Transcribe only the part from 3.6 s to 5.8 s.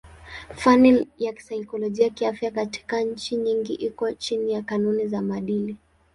iko chini ya kanuni za maadili.